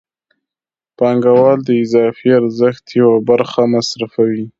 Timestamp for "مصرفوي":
3.75-4.45